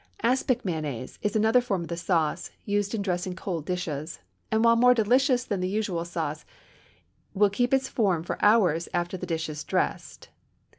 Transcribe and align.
Aspic 0.23 0.65
mayonnaise 0.65 1.19
is 1.21 1.35
another 1.35 1.61
form 1.61 1.83
of 1.83 1.87
the 1.89 1.95
sauce, 1.95 2.49
used 2.65 2.95
in 2.95 3.03
dressing 3.03 3.35
cold 3.35 3.67
dishes, 3.67 4.19
and 4.51 4.63
while 4.65 4.75
more 4.75 4.95
delicious 4.95 5.43
than 5.45 5.59
the 5.59 5.69
usual 5.69 6.05
sauce, 6.05 6.43
will 7.35 7.51
keep 7.51 7.71
its 7.71 7.87
form 7.87 8.23
for 8.23 8.43
hours 8.43 8.89
after 8.95 9.15
the 9.15 9.27
dish 9.27 9.47
is 9.47 9.63
dressed. 9.63 10.29